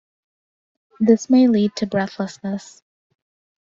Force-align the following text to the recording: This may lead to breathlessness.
This 0.99 1.29
may 1.29 1.47
lead 1.47 1.75
to 1.75 1.85
breathlessness. 1.85 2.81